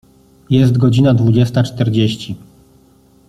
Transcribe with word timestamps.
Jest 0.49 0.77
godzina 0.77 1.13
dwudziesta 1.13 1.63
czterdzieści. 1.63 2.35